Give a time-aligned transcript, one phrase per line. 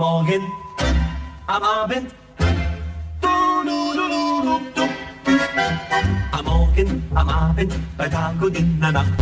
[0.00, 0.50] Morgen,
[1.46, 2.14] am Abend.
[6.32, 9.12] Am Morgen, am Abend, bei Tag und in der Nacht.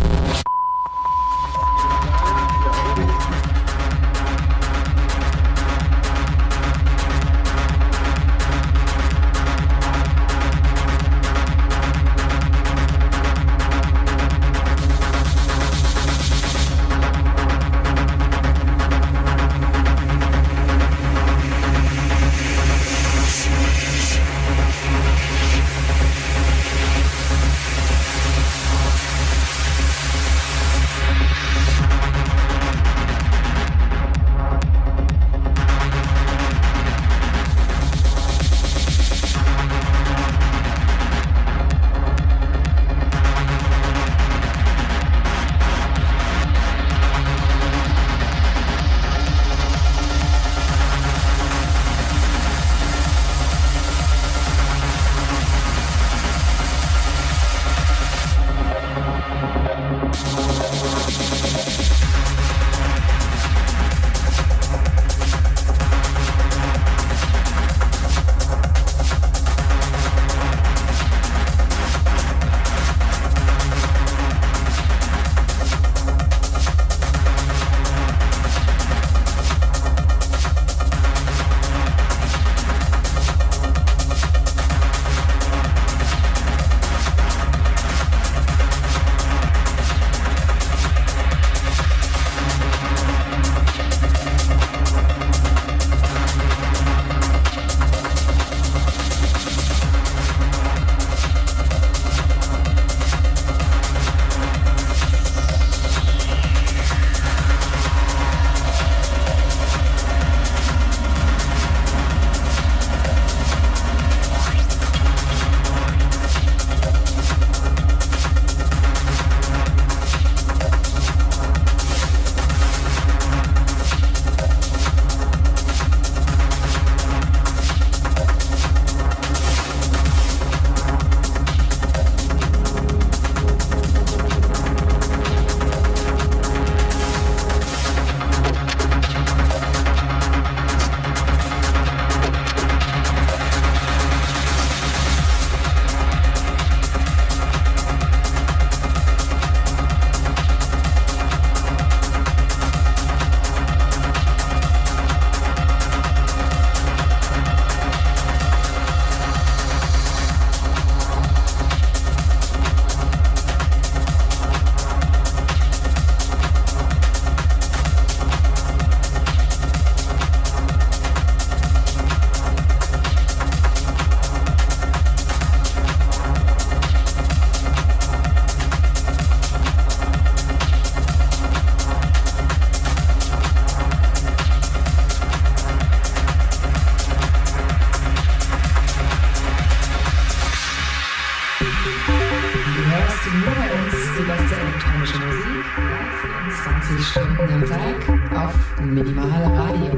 [196.69, 199.93] 24 Stunden am Tag auf Minimal Radio.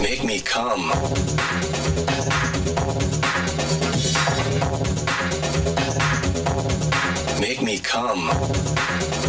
[0.00, 0.92] Make me come.
[7.40, 9.23] Make me come.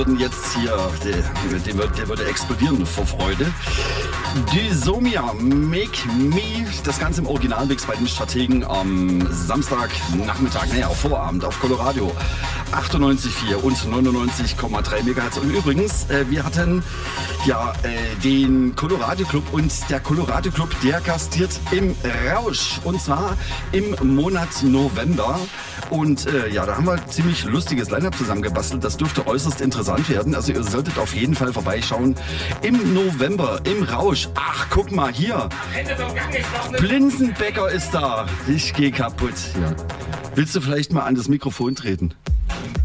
[0.00, 0.74] Würden jetzt hier,
[1.04, 3.52] der, der, würde explodieren vor Freude.
[4.50, 11.44] Dysomia, Make Me, das Ganze im Originalmix bei den Strategen am Samstagnachmittag, naja, auf Vorabend
[11.44, 12.10] auf Colorado.
[12.72, 15.36] 98,4 und 99,3 MHz.
[15.36, 16.82] Und übrigens, äh, wir hatten
[17.44, 21.94] ja äh, den Colorado Club und der Colorado Club, der gastiert im
[22.32, 23.36] Rausch und zwar
[23.72, 25.38] im Monat November.
[25.90, 28.84] Und äh, ja, da haben wir ziemlich lustiges Line-Up zusammengebastelt.
[28.84, 30.34] Das dürfte äußerst interessant werden.
[30.36, 32.14] Also ihr solltet auf jeden Fall vorbeischauen.
[32.62, 34.28] Im November, im Rausch.
[34.36, 35.48] Ach, guck mal hier.
[36.78, 38.26] Blinsenbecker ist da.
[38.46, 39.34] Ich gehe kaputt.
[39.60, 39.74] Ja.
[40.36, 42.14] Willst du vielleicht mal an das Mikrofon treten?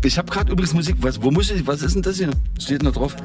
[0.04, 0.96] Ich habe gerade übrigens Musik.
[1.00, 1.68] Was, wo muss ich?
[1.68, 2.32] Was ist denn das hier?
[2.60, 3.16] Steht da drauf.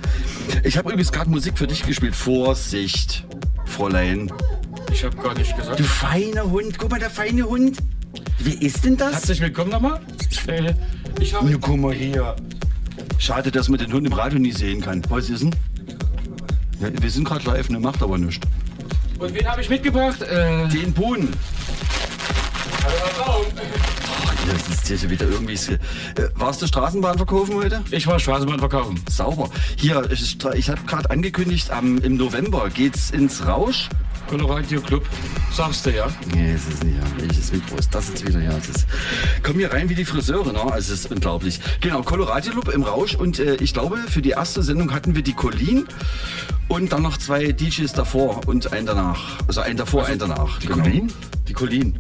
[0.63, 2.15] Ich habe übrigens gerade Musik für dich gespielt.
[2.15, 3.27] Vorsicht,
[3.65, 4.31] Fräulein.
[4.93, 5.79] Ich habe gar nicht gesagt.
[5.79, 6.79] Du feiner Hund.
[6.79, 7.79] Guck mal, der feine Hund.
[8.43, 9.13] Wer ist denn das?
[9.13, 10.01] Herzlich willkommen nochmal.
[10.47, 10.73] Äh,
[11.21, 11.51] ich habe.
[11.51, 12.35] Na, guck mal hier.
[13.19, 15.03] Schade, dass man den Hund im Radio nie sehen kann.
[15.11, 15.55] Was ist denn?
[16.81, 17.79] Ja, wir sind gerade live, ne?
[17.79, 18.47] Macht aber nichts.
[19.19, 20.23] Und wen habe ich mitgebracht?
[20.23, 21.29] Äh, Den hallo.
[24.25, 25.53] Ach, das ist hier schon wieder irgendwie.
[25.53, 25.79] Äh,
[26.35, 27.83] warst du Straßenbahn verkaufen heute?
[27.91, 28.99] Ich war Straßenbahn verkaufen.
[29.11, 29.51] Sauber.
[29.77, 33.91] Hier, ich, ich habe gerade angekündigt, am, im November geht's ins Rausch.
[34.31, 35.05] Colorado Club.
[35.53, 36.07] Sagst du ja?
[36.33, 37.03] Nee, es ist nicht, ja.
[37.19, 38.41] Welches Mikro ist das jetzt wieder?
[38.41, 38.87] Ja, es ist,
[39.43, 40.61] kommen hier rein wie die Friseure, ne?
[40.61, 41.59] Also, es ist unglaublich.
[41.81, 45.23] Genau, Colorado Club im Rausch und äh, ich glaube, für die erste Sendung hatten wir
[45.23, 45.85] die Colin
[46.69, 49.39] und dann noch zwei DJs davor und einen danach.
[49.49, 50.61] Also einen davor, einen danach.
[50.61, 51.13] Die Colin?
[51.49, 51.99] Die Colin.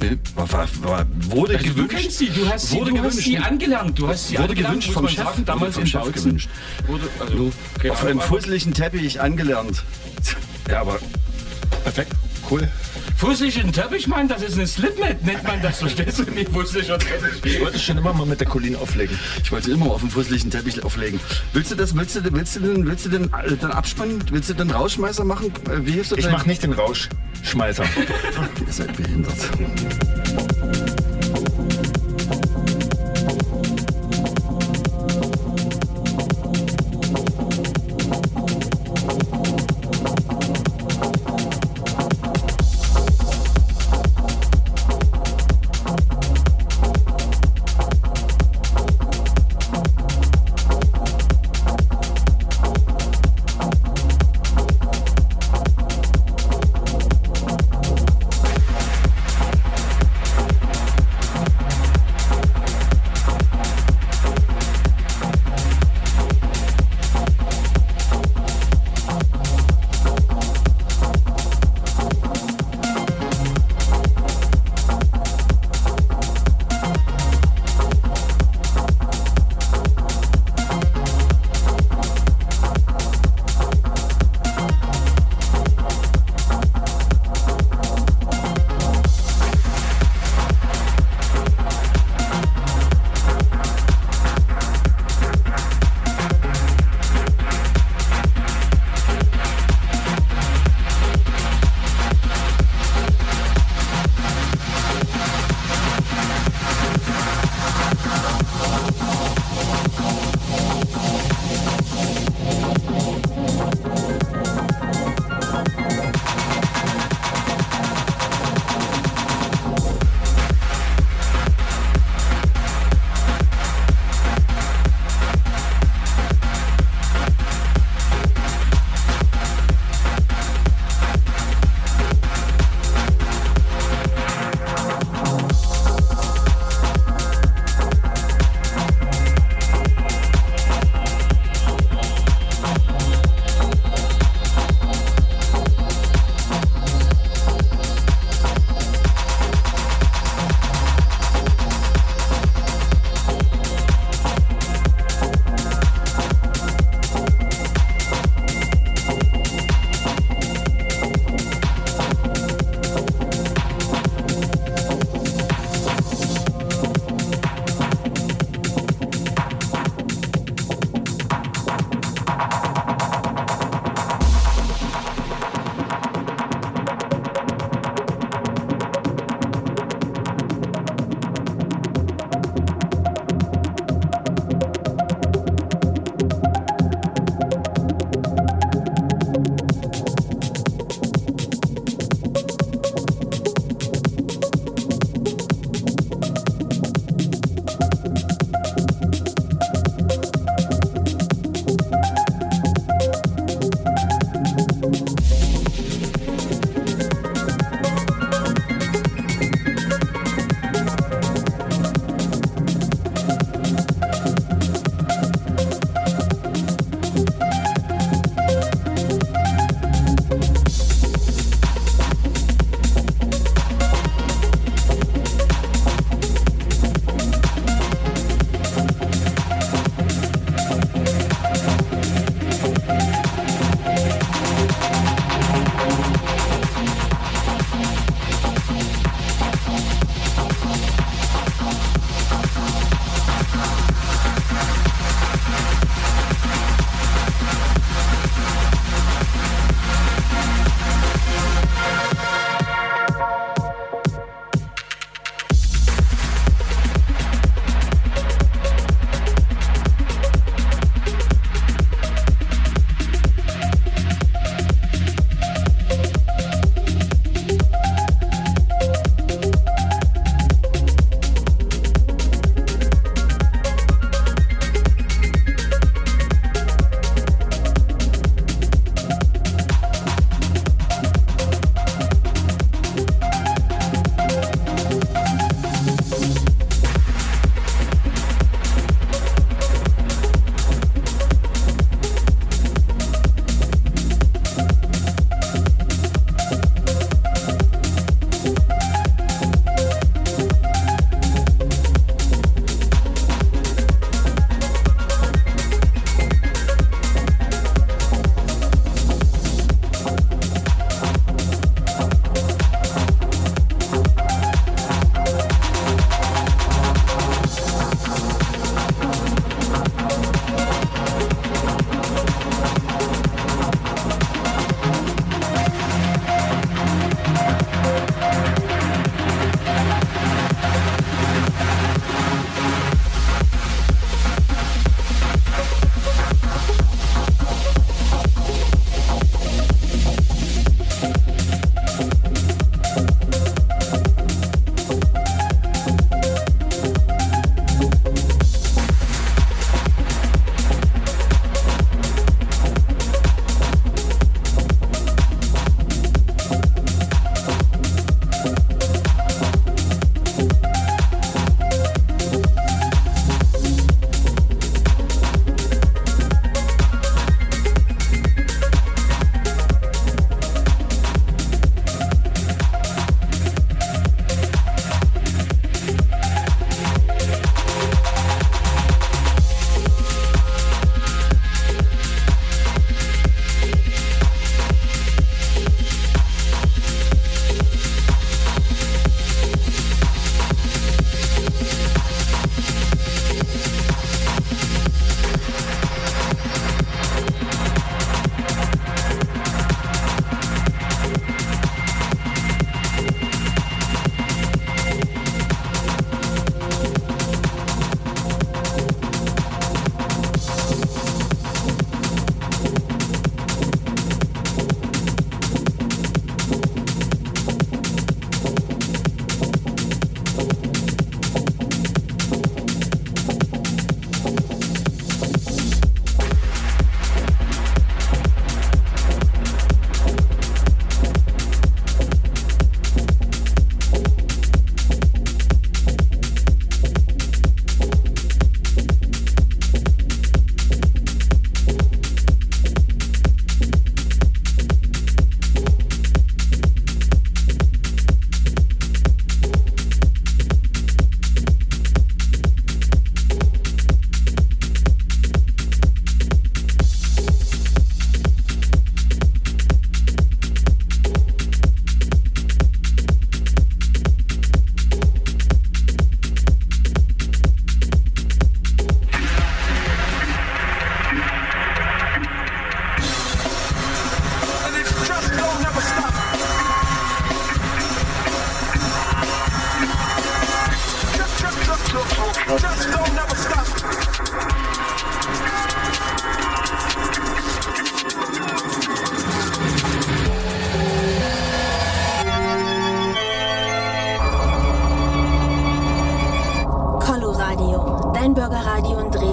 [0.00, 1.96] Wurde Also, du gewünscht.
[1.96, 3.24] kennst sie, du hast sie, Wurde du hast gewünscht.
[3.26, 3.98] sie angelernt.
[3.98, 5.24] Du hast sie Wurde angelernt, gewünscht vom Chef.
[5.24, 6.48] sagen, damals vom in Chef gewünscht.
[6.86, 9.82] Wurde, also, keine Auf Ahnung, einem fusseligen Teppich angelernt.
[10.70, 10.98] Ja, aber
[11.84, 12.12] Perfekt,
[12.50, 12.68] cool.
[13.16, 15.78] Fußlichen Teppich, Mann, das ist eine Slipmat, nennt man das.
[15.78, 16.50] Verstehst du nicht?
[16.50, 17.54] Fußlicher Teppich.
[17.56, 19.18] Ich wollte schon immer mal mit der Colin auflegen.
[19.42, 21.20] Ich wollte immer auf dem fusseligen Teppich auflegen.
[21.52, 24.22] Willst du das, willst du, willst du den, willst du den, äh, den abspannen?
[24.30, 25.52] Willst du den Rauschmeißer machen?
[25.68, 27.84] Äh, Wie hilfst du Ich mache nicht den Rauschschmeißer.
[28.66, 29.34] Ihr seid behindert.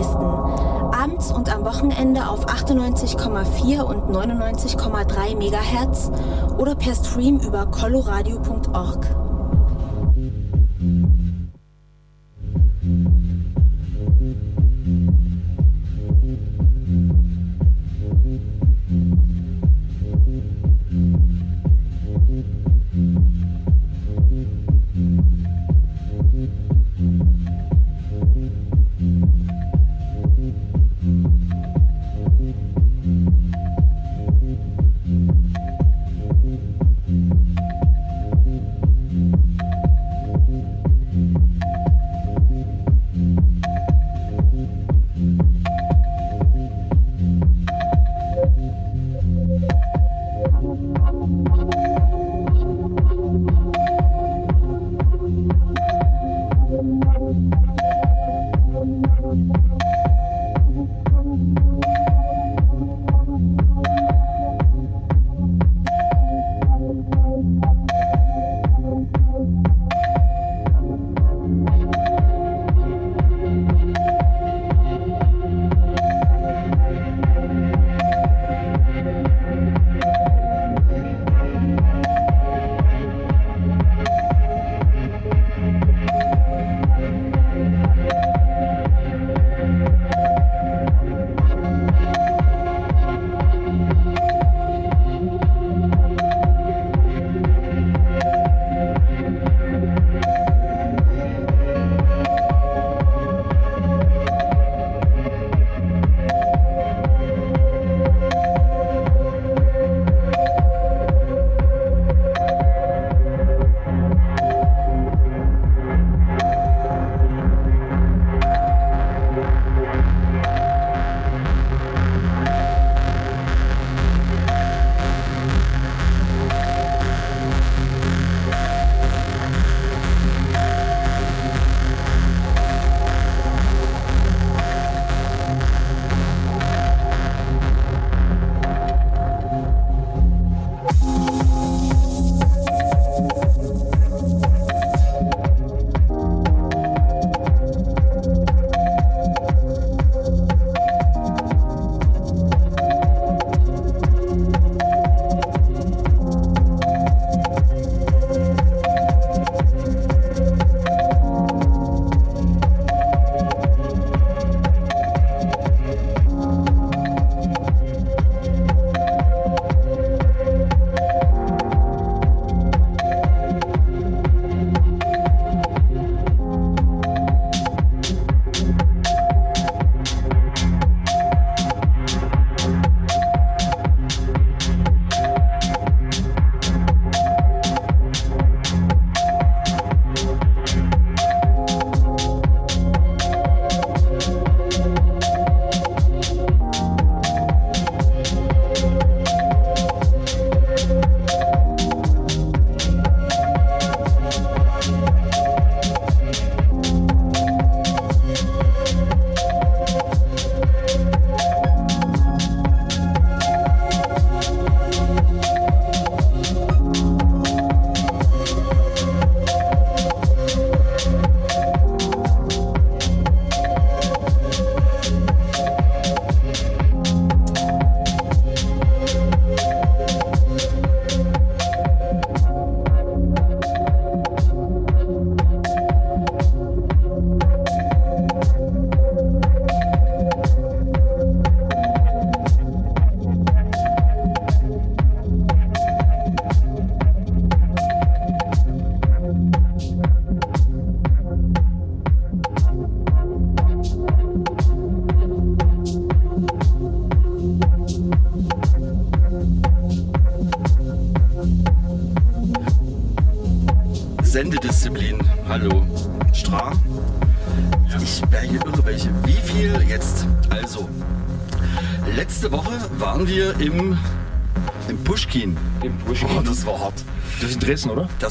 [0.06, 0.94] Dresden.
[0.94, 6.12] Abends und am Wochenende auf 98,4 und 99,3 MHz
[6.58, 9.25] oder per Stream über coloradio.org.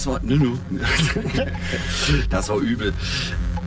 [0.05, 0.59] das war, Nunu.
[2.31, 2.93] das war übel.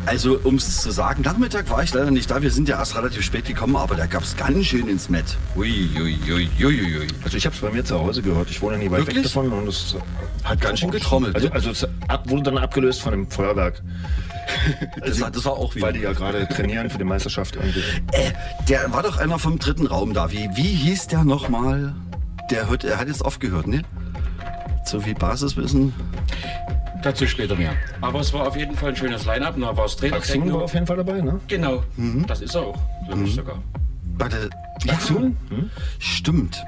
[0.05, 2.41] Also, um es zu sagen, Nachmittag war ich leider nicht da.
[2.41, 5.25] Wir sind ja erst relativ spät gekommen, aber da gab es ganz schön ins Met.
[5.55, 8.49] Ui, ui, ui, ui, Also, ich habe es bei mir zu Hause gehört.
[8.49, 9.17] Ich wohne nie weit Wirklich?
[9.17, 9.95] weg davon und es
[10.43, 11.35] hat ganz schön getrommelt.
[11.35, 11.53] Also, ne?
[11.53, 13.81] also es ab, wurde dann abgelöst von dem Feuerwerk.
[15.05, 15.87] Das, war, das war auch wieder.
[15.87, 17.57] Weil die ja gerade trainieren für die Meisterschaft.
[17.57, 17.81] Irgendwie.
[18.13, 18.31] Äh,
[18.69, 20.31] der war doch einer vom dritten Raum da.
[20.31, 21.93] Wie, wie hieß der nochmal?
[22.49, 23.81] Der, hört, der hat jetzt aufgehört, ne?
[24.87, 25.93] So viel Basiswissen.
[27.07, 27.73] Dazu später mehr.
[28.01, 29.55] Aber es war auf jeden Fall ein schönes Line-Up.
[29.59, 31.39] Da war es Axing war auf jeden Fall dabei, ne?
[31.47, 31.83] Genau,
[32.27, 32.77] das ist er auch.
[33.07, 33.61] Glaube ich sogar.
[34.19, 34.49] Warte,
[34.83, 35.31] ja, Axel?
[35.99, 36.63] stimmt.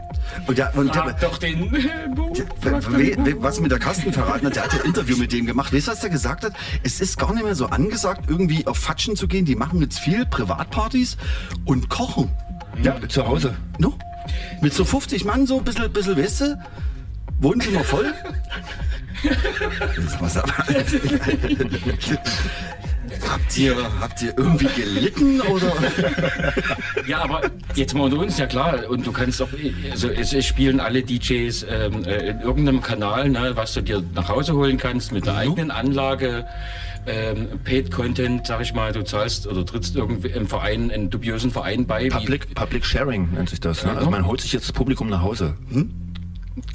[0.48, 4.56] Und, der, und der, Frag doch den We- we- was mir der Carsten verraten hat,
[4.56, 5.74] der hat ja ein Interview mit dem gemacht.
[5.74, 6.54] Weißt du, was der gesagt hat?
[6.84, 9.44] Es ist gar nicht mehr so angesagt, irgendwie auf Fatschen zu gehen.
[9.46, 11.18] Die machen jetzt viel Privatpartys
[11.66, 12.30] und kochen.
[12.82, 13.56] Ja, zu Hause.
[13.80, 13.94] No?
[14.62, 16.64] Mit so 50 Mann, so ein bisschen, bisschen weißt du?
[17.42, 18.14] Wohnzimmer voll?
[20.20, 20.30] Aber-
[23.30, 25.74] habt, ihr, habt ihr irgendwie gelitten oder?
[27.08, 27.42] Ja, aber
[27.76, 28.88] jetzt mal unter uns, ja klar.
[28.90, 29.50] Und du kannst auch,
[29.92, 34.04] also es, es spielen alle DJs ähm, äh, in irgendeinem Kanal, ne, was du dir
[34.14, 36.46] nach Hause holen kannst mit der eigenen Anlage.
[37.08, 41.50] Ähm, Paid Content, sag ich mal, du zahlst oder trittst irgendwie im Verein, einen dubiösen
[41.50, 42.10] Verein bei.
[42.10, 43.84] Public, Public Sharing nennt sich das.
[43.84, 43.92] Ne?
[43.92, 44.12] Also genau.
[44.12, 45.56] man holt sich jetzt das Publikum nach Hause.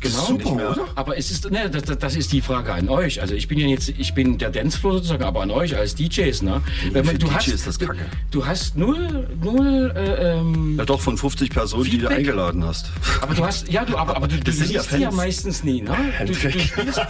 [0.01, 0.25] Genau.
[0.27, 0.88] Super, oder?
[0.94, 3.20] Aber es ist, ne, das, das- ist die Frage an euch.
[3.20, 6.42] Also ich bin ja jetzt, ich bin der Dancefloor sozusagen, aber an euch als DJs,
[6.42, 6.62] ne?
[6.92, 8.07] Wenn für du DJ hast, ist das Kacke.
[8.31, 12.18] Du, du hast null, null, äh, ähm, Ja, doch, von 50 Personen, die du Feedback?
[12.18, 12.90] eingeladen hast.
[13.20, 15.09] aber du hast, ja, du, aber, aber du, du Das sind ja siehst die ja
[15.09, 15.16] Fans.
[15.16, 15.97] meistens nie, ne?
[16.20, 16.73] Du, du spielst,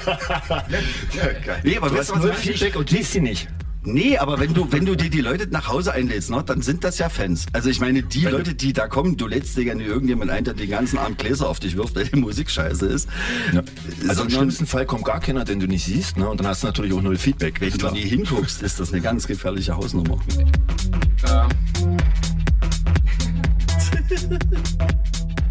[1.64, 3.48] Nee, aber Du hast du, null ich- Feedback und siehst sie nicht.
[3.86, 6.84] Nee, aber wenn du, wenn du dir die Leute nach Hause einlädst, ne, dann sind
[6.84, 7.46] das ja Fans.
[7.52, 10.44] Also ich meine, die Leute, die da kommen, du lädst dir ja nicht irgendjemand ein,
[10.44, 13.08] der den ganzen Abend Gläser auf dich wirft, weil die Musik scheiße ist.
[13.52, 13.62] Ja.
[14.08, 16.16] Also im schlimmsten Fall kommt gar keiner, den du nicht siehst.
[16.16, 16.28] Ne?
[16.28, 17.60] Und dann hast du natürlich auch null Feedback.
[17.60, 20.18] Wenn du nie hinguckst, ist das eine ganz gefährliche Hausnummer.
[21.26, 21.48] ja.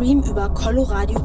[0.00, 1.19] Stream über coloradio.org.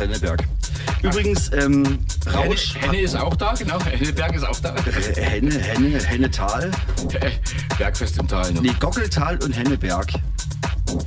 [0.00, 0.42] Henneberg.
[1.02, 2.74] Übrigens, ähm, Henne, Rausch.
[2.78, 3.82] Henne ist auch da, genau.
[3.84, 4.74] Henneberg ist auch da.
[4.74, 6.70] Äh, Henne, Henne, Hennetal.
[7.78, 8.52] Bergfest im Tal.
[8.52, 8.60] Ne?
[8.62, 10.08] Nee, Gockeltal und Henneberg.
[10.86, 10.98] Du?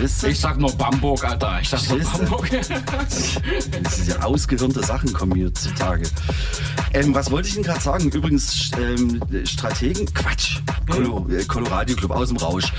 [0.00, 1.60] Ich sag nur Bamberg, Alter.
[1.60, 2.74] Ich sag nur Verstehst du?
[2.74, 3.92] Bamberg.
[3.96, 6.08] Diese ausgehirnte Sachen kommen hier zutage.
[6.92, 8.10] Ähm, was wollte ich denn gerade sagen?
[8.10, 10.58] Übrigens, ähm, Strategen, Quatsch.
[10.86, 12.72] Colo, äh, Club aus dem Rausch.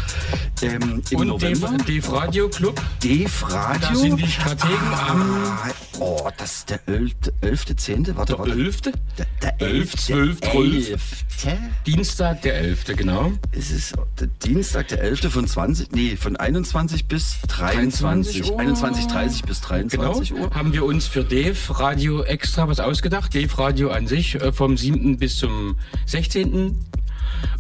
[0.61, 1.75] Ähm, Im Und November.
[1.85, 2.81] Dave Radio Club.
[3.01, 3.79] Dave Radio.
[3.89, 7.11] Da sind die Strategen am Ah, oh, das ist der 11.
[7.41, 7.75] 11.
[7.75, 8.15] 10.
[8.17, 8.51] Warte, warte.
[8.51, 8.81] 11.
[8.81, 8.93] Der,
[9.41, 9.95] der 11., 11.
[9.95, 10.89] 12., 12..
[10.91, 11.57] 11.
[11.85, 12.85] Dienstag, der 11.
[12.95, 13.31] genau.
[13.51, 15.31] Es ist der Dienstag, der 11.
[15.31, 18.41] von 20, nee, von 21 bis 23.
[18.41, 18.59] 23 Uhr.
[18.59, 20.45] 21, 30 bis 23 Genau.
[20.45, 20.55] Uhr.
[20.55, 23.33] Haben wir uns für Dave Radio extra was ausgedacht.
[23.35, 25.17] Dave Radio an sich äh, vom 7.
[25.17, 25.75] bis zum
[26.05, 26.77] 16.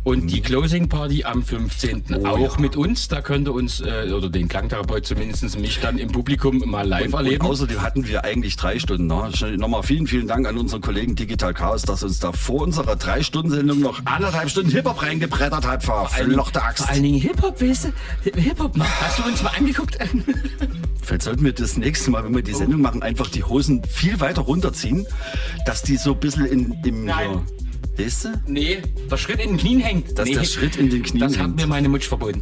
[0.03, 2.03] Und die Closing Party am 15.
[2.23, 2.61] Oh, auch ja.
[2.61, 3.07] mit uns.
[3.07, 7.07] Da könnt ihr uns, äh, oder den Klangtherapeut zumindest mich dann im Publikum mal live
[7.07, 7.45] Und, und erleben.
[7.45, 9.07] außerdem hatten wir eigentlich drei Stunden.
[9.07, 9.31] Ne?
[9.57, 13.79] Nochmal vielen, vielen Dank an unseren Kollegen Digital Chaos, dass uns da vor unserer Drei-Stunden-Sendung
[13.79, 15.83] noch anderthalb Stunden Hip-Hop reingebrettert hat.
[15.83, 16.83] Verflochte Axt.
[16.83, 17.85] Vor allen Dingen Hip-Hop, weißt
[18.23, 18.39] du?
[18.39, 18.77] Hip-Hop.
[18.79, 19.97] Hast du uns mal angeguckt?
[21.01, 24.19] Vielleicht sollten wir das nächste Mal, wenn wir die Sendung machen, einfach die Hosen viel
[24.19, 25.05] weiter runterziehen,
[25.65, 27.05] dass die so ein bisschen in, im...
[27.05, 27.29] Nein.
[27.31, 27.64] Ja,
[27.97, 28.29] Weißt du?
[28.47, 30.17] Nee, der Schritt in den Knien hängt.
[30.17, 32.41] Dass nee, der Schritt in den Knien Das hat mir meine Mutsch verboten.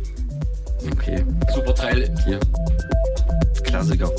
[0.91, 1.23] Okay.
[1.53, 2.13] Super Teil.
[2.25, 2.39] Hier.
[3.63, 4.11] Klassiker.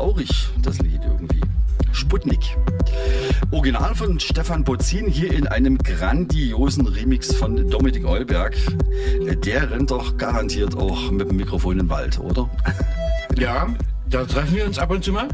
[0.00, 1.42] Traurig, das Lied irgendwie.
[1.92, 2.56] Sputnik.
[3.50, 8.56] Original von Stefan Bozin hier in einem grandiosen Remix von Dominik Eulberg.
[9.44, 12.48] Der rennt doch garantiert auch mit dem Mikrofon den Wald, oder?
[13.38, 13.68] Ja,
[14.08, 15.28] da treffen wir uns ab und zu mal.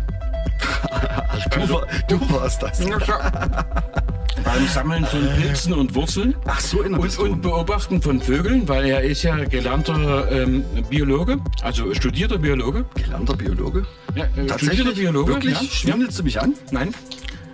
[1.51, 2.85] Du, war, du warst das.
[4.45, 6.35] Beim Sammeln von Pilzen und Wurzeln.
[6.47, 10.65] Ach so, in der und, und Beobachten von Vögeln, weil er ist ja gelernter ähm,
[10.91, 12.85] Biologe, also studierter Biologe.
[12.95, 13.87] Gelernter Biologe?
[14.17, 14.95] Ja, Tatsächlich?
[14.95, 15.35] Biologe.
[15.35, 15.61] Wirklich?
[15.61, 16.55] Ja, Schwindelst du mich an?
[16.71, 16.95] Nein.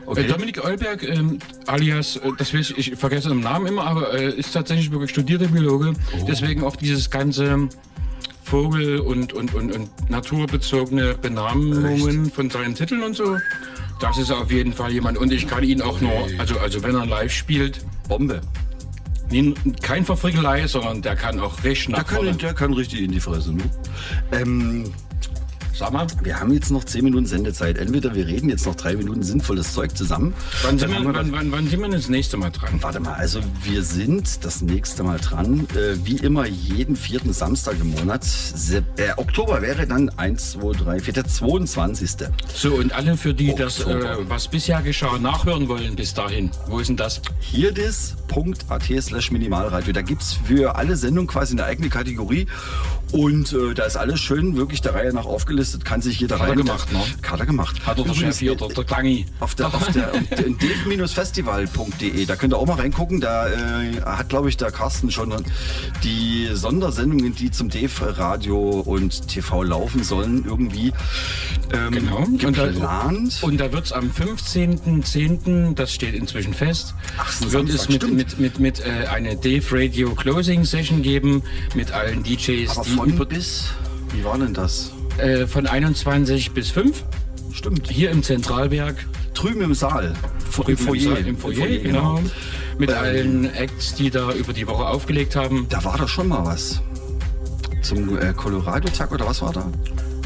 [0.06, 0.22] Okay.
[0.22, 4.12] Äh, Dominik Eulberg, ähm, alias, äh, das weiß ich, ich vergesse den Namen immer, aber
[4.14, 5.92] äh, ist tatsächlich wirklich studierter Biologe.
[6.20, 6.24] Oh.
[6.28, 7.68] Deswegen auch dieses ganze
[8.44, 13.38] Vogel- und, und, und, und naturbezogene Benamungen von seinen Titeln und so.
[14.00, 15.18] Das ist auf jeden Fall jemand.
[15.18, 18.40] Und ich kann ihn auch nur, also, also wenn er live spielt, Bombe.
[19.30, 22.34] nie- kein Verfrickelei, sondern der kann auch recht nach Der kann, vorne.
[22.34, 23.54] der kann richtig in die Fresse.
[23.54, 23.62] Ne?
[24.32, 24.92] Ähm,
[25.74, 27.78] Sag mal, wir haben jetzt noch 10 Minuten Sendezeit.
[27.78, 30.34] Entweder wir reden jetzt noch drei Minuten sinnvolles Zeug zusammen.
[30.62, 32.82] wann sind, wir, wann, wann, wann sind wir das nächste Mal dran?
[32.82, 35.66] Warte mal, also wir sind das nächste Mal dran.
[35.74, 38.22] Äh, wie immer jeden vierten Samstag im Monat.
[38.22, 42.10] Se äh, Oktober wäre dann 1, 2, 3, 4, der 22.
[42.54, 46.80] So, und alle, für die das, äh, was bisher geschah, nachhören wollen bis dahin, wo
[46.80, 47.22] ist denn das?
[47.40, 49.94] Hierdis.at slash Minimalradio.
[49.94, 52.46] Da gibt es für alle Sendungen quasi eine eigene Kategorie.
[53.12, 55.61] Und äh, da ist alles schön wirklich der Reihe nach aufgelistet.
[55.84, 56.58] Kann sich jeder Hat er rein.
[56.58, 57.00] gemacht, ne?
[57.30, 57.76] Hat er gemacht.
[57.86, 59.26] Hat er der Übrigens, Chef hier, der, der Klangi.
[59.40, 63.20] Auf der, auf der dave-festival.de, da könnt ihr auch mal reingucken.
[63.20, 65.32] Da äh, hat, glaube ich, der Carsten schon
[66.04, 70.92] die Sondersendungen, die zum Dave-Radio und TV laufen sollen, irgendwie
[71.72, 72.16] ähm, Genau.
[72.18, 73.38] Und da, geplant.
[73.42, 78.38] und da wird es am 15.10., das steht inzwischen fest, Ach, wird es mit, mit,
[78.38, 81.42] mit, mit äh, eine Dave Radio Closing Session geben
[81.74, 83.70] mit allen DJs, Aber die von über, bis,
[84.12, 84.90] wie war denn das?
[85.18, 87.04] Äh, von 21 bis 5
[87.52, 87.90] Stimmt.
[87.90, 88.96] hier im Zentralwerk.
[89.34, 90.14] Drüben im Saal.
[90.58, 91.18] Im Im Foyer.
[91.18, 92.20] Im Foyer, genau.
[92.78, 95.66] Mit allen Acts, die da über die Woche aufgelegt haben.
[95.68, 96.80] Da war doch schon mal was.
[97.82, 99.66] Zum äh, Colorado-Tag oder was war da?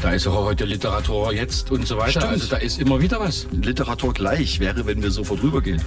[0.01, 2.21] Da ist auch heute Literatur jetzt und so weiter.
[2.21, 2.25] Stimmt.
[2.33, 3.47] Also da ist immer wieder was.
[3.51, 5.81] Literatur gleich wäre, wenn wir sofort rübergehen.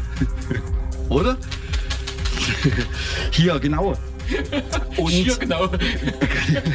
[1.08, 1.36] Oder?
[3.30, 3.96] Hier, genau.
[4.96, 5.68] Und, Hier genau.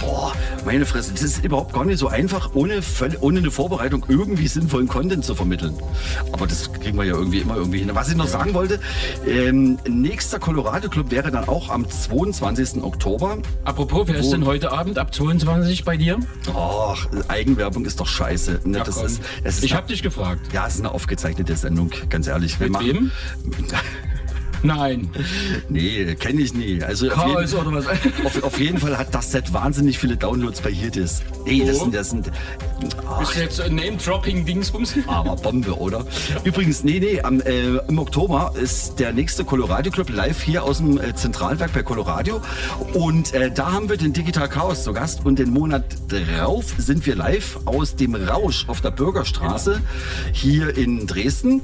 [0.00, 0.32] boah,
[0.64, 2.80] meine Fresse, das ist überhaupt gar nicht so einfach, ohne,
[3.20, 5.74] ohne eine Vorbereitung irgendwie sinnvollen Content zu vermitteln.
[6.32, 7.90] Aber das kriegen wir ja irgendwie immer irgendwie hin.
[7.94, 8.80] Was ich noch sagen wollte,
[9.26, 12.82] ähm, nächster Colorado Club wäre dann auch am 22.
[12.82, 13.38] Oktober.
[13.64, 16.18] Apropos, wer ist denn heute Abend ab 22 bei dir?
[16.54, 18.60] Ach, Eigenwerbung ist doch scheiße.
[18.64, 20.52] Ne, Ja, das ist, ist ich habe dich gefragt.
[20.52, 22.58] Ja, es ist eine aufgezeichnete Sendung, ganz ehrlich.
[22.60, 23.10] Wir Mit machen- wem?
[24.62, 25.10] Nein.
[25.68, 26.82] Nee, kenne ich nie.
[26.82, 27.86] Also auf Chaos jeden, oder was?
[28.24, 31.22] auf, auf jeden Fall hat das Set wahnsinnig viele Downloads bei Hirdis.
[31.46, 31.84] Nee, das Wo?
[31.84, 32.30] sind, das sind
[33.08, 34.94] ach, Bist du jetzt Name-Dropping-Dingsbums?
[35.06, 36.04] aber Bombe, oder?
[36.44, 40.78] Übrigens, nee, nee, am, äh, im Oktober ist der nächste Colorado Club live hier aus
[40.78, 42.40] dem äh, Zentralwerk bei Colorado.
[42.92, 45.24] Und äh, da haben wir den Digital Chaos zu Gast.
[45.24, 49.80] Und den Monat drauf sind wir live aus dem Rausch auf der Bürgerstraße
[50.32, 51.62] hier in Dresden.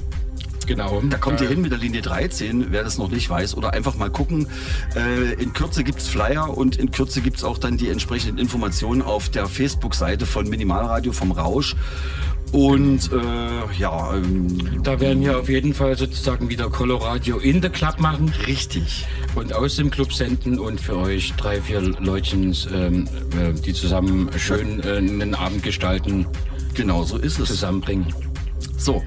[0.67, 1.03] Genau.
[1.09, 3.57] Da kommt ihr hin mit der Linie 13, wer das noch nicht weiß.
[3.57, 4.49] Oder einfach mal gucken.
[4.95, 9.29] Äh, in Kürze gibt's Flyer und in Kürze gibt's auch dann die entsprechenden Informationen auf
[9.29, 11.77] der Facebook-Seite von Minimalradio vom Rausch.
[12.53, 17.69] Und äh, ja, ähm, Da werden wir auf jeden Fall sozusagen wieder Coloradio in the
[17.69, 19.05] Club machen richtig.
[19.35, 23.09] und aus dem Club senden und für euch drei, vier Leutchens, ähm,
[23.39, 26.27] äh, die zusammen schön äh, einen Abend gestalten,
[26.75, 27.49] Genau, so ist es.
[27.49, 28.07] zusammenbringen.
[28.79, 29.03] So,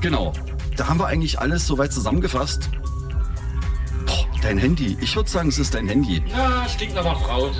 [0.00, 0.32] genau.
[0.78, 2.70] Da haben wir eigentlich alles soweit zusammengefasst.
[4.06, 4.96] Boah, dein Handy.
[5.00, 6.22] Ich würde sagen, es ist dein Handy.
[6.28, 7.50] Ja, stinkt nach Frau.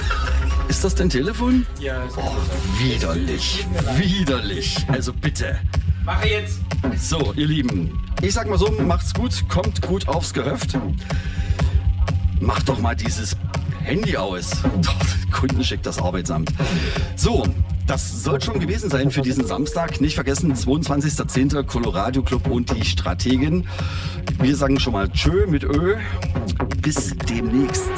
[0.68, 1.66] Ist das dein Telefon?
[1.80, 2.36] Ja, Oh,
[2.78, 3.66] widerlich.
[3.96, 4.76] Widerlich.
[4.86, 5.58] Also bitte.
[6.04, 6.60] Mache jetzt.
[6.96, 10.78] So, ihr Lieben, ich sag mal so, macht's gut, kommt gut aufs Gehöft.
[12.38, 13.36] Macht doch mal dieses
[13.82, 14.50] Handy aus.
[14.82, 14.94] Doch,
[15.32, 16.52] Kunden schickt das Arbeitsamt.
[17.16, 17.44] So,
[17.86, 20.00] das soll schon gewesen sein für diesen Samstag.
[20.00, 21.64] Nicht vergessen, 22.10.
[21.64, 23.66] Colorado Club und die Strategen.
[24.40, 25.96] Wir sagen schon mal Tschö mit Ö.
[26.80, 27.90] Bis demnächst.